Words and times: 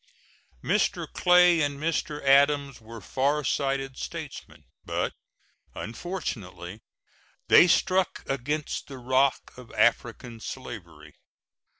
Mr. 0.63 1.05
Clay 1.13 1.61
and 1.61 1.79
Mr. 1.79 2.23
Adams 2.25 2.81
were 2.81 3.01
far 3.01 3.43
sighted 3.43 3.97
statesmen, 3.99 4.63
but, 4.83 5.13
unfortunately, 5.75 6.81
they 7.49 7.67
struck 7.67 8.23
against 8.25 8.87
the 8.87 8.97
rock 8.97 9.53
of 9.57 9.71
African 9.75 10.39
slavery. 10.39 11.13